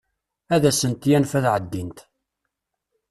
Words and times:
Ad 0.55 0.63
asent-yanef 0.69 1.31
ad 1.37 1.45
ɛeddint. 1.53 1.99